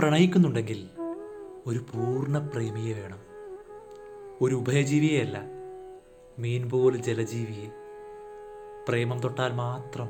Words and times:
പ്രണയിക്കുന്നുണ്ടെങ്കിൽ 0.00 0.88
ഒരു 1.66 1.78
പൂർണ 1.78 2.38
പ്രേമിയെ 2.38 2.94
വേണം. 2.94 3.18
ഒരു 4.40 4.54
ഉഭയജീവിയെയല്ല 4.54 5.42
മീൻ 6.38 6.68
പോലെ 6.68 6.96
ജലജീവിയെ. 6.96 7.70
പ്രേമം 8.88 9.20
തൊട്ടാൽ 9.20 9.52
മാത്രം 9.52 10.08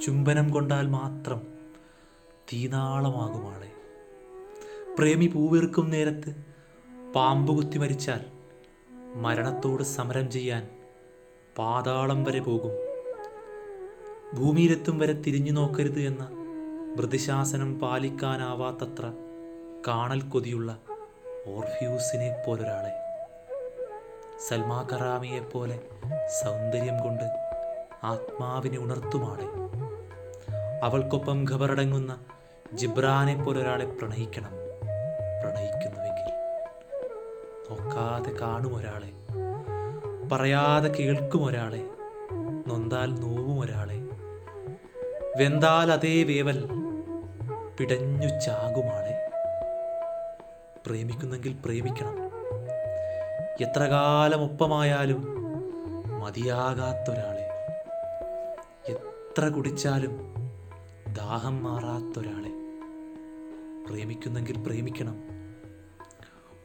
ചുംബനം 0.00 0.50
കൊണ്ടാൽ 0.50 0.86
മാത്രം 0.86 1.42
തീനാളമാകുമാളെ 2.52 3.72
പ്രേമി 4.98 5.26
പൂവീർക്കും 5.26 5.90
നേരത്ത് 5.90 6.36
പാമ്പ് 7.14 7.52
കുത്തി 7.52 7.78
മരിച്ചാൽ 7.78 8.20
മരണത്തോട് 9.14 9.82
സമരം 9.82 10.30
ചെയ്യാൻ 10.30 10.68
പാതാളം 11.58 12.24
വരെ 12.24 12.40
പോകും. 12.40 12.70
ഭൂമിയിലെത്തും 14.36 14.98
വരെ 14.98 15.12
തിരിഞ്ഞു 15.12 15.52
നോക്കരുത് 15.52 16.00
എന്ന 16.00 16.37
മൃദുശാസനം 16.96 17.80
പാലിക്കാനാവാത്തത്ര 17.80 19.12
കാണൽ 19.86 20.20
കൊതിയുള്ള 20.22 20.78
ഓർഫ്യൂസിനെ 21.46 22.42
പോലൊരാളെ 22.46 22.92
സൽമാ 24.48 24.88
കറാമിയെ 24.92 25.40
പോലെ 25.40 25.78
സൗന്ദര്യം 26.44 26.98
കൊണ്ട് 26.98 27.24
ആത്മാവിനെ 28.04 28.78
ഉണർത്തുമാളെ. 28.78 29.46
അവൾക്കൊപ്പം 30.82 31.44
ഖബറടങ്ങുന്ന 31.50 32.18
ജിബ്രാനെ 32.74 33.42
പോലൊരാളെ 33.42 33.84
പ്രണയിക്കണം 33.84 34.52
പ്രണയിക്കുന്നുവെങ്കിൽ. 35.40 36.28
നോക്കാതെ 37.70 38.30
കാണും 38.40 38.76
ഒരാളെ 38.76 39.10
പറയാതെ 40.32 40.88
കേൾക്കും 40.88 41.44
ഒരാളെ 41.44 41.82
നൊന്താൽ 42.66 43.14
നോവും 43.14 43.60
ഒരാളെ 43.60 43.98
വെന്താൽ 45.36 45.92
അതേ 45.92 46.22
വേവൽ 46.22 46.58
പിടഞ്ഞു 47.78 48.40
ചാകുമാളെ 48.40 49.30
പ്രേമിക്കുന്നെങ്കിൽ 50.86 51.56
പ്രേമിക്കണം. 51.64 52.30
എത്ര 53.60 53.84
കാലം 53.84 54.44
ഒപ്പമായാലും 54.44 55.26
മതിയാകാത്തൊരാളെ. 56.20 57.48
എത്ര 58.92 59.48
കുടിച്ചാലും 59.48 60.34
ദാഹം 61.12 61.62
മാറാത്തൊരാളെ. 61.62 62.50
പ്രേമിക്കുന്നെങ്കിൽ 63.88 64.58
പ്രേമിക്കണം. 64.58 65.16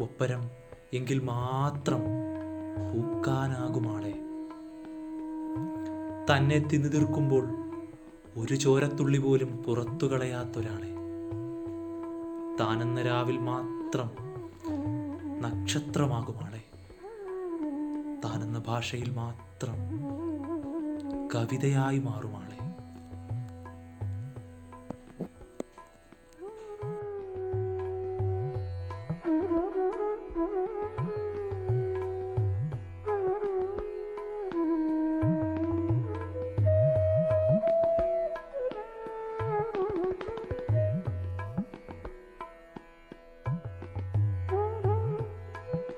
ഒപ്പരം 0.00 0.50
എങ്കിൽ 0.92 1.18
മാത്രം 1.18 2.02
പൂക്കാനാകുമാളെ. 2.92 4.14
തന്നെ 6.32 6.58
തിന്നു 6.58 6.88
തീർക്കുമ്പോൾ 6.88 7.48
ഒരു 8.36 8.54
ചോരത്തുള്ളി 8.54 9.18
പോലും 9.18 9.56
പുറത്തു 9.56 10.06
കളയാത്തൊരാളെ 10.06 10.99
താനെന്ന 12.60 13.02
രാവിൽ 13.02 13.38
മാത്രം 13.38 14.10
നക്ഷത്രമാകുമാളെ. 15.40 16.62
താനെന്ന 18.24 18.58
ഭാഷയിൽ 18.58 19.10
മാത്രം 19.10 19.76
കവിതയായി 21.34 21.98
മാറുമാളെ. 21.98 22.69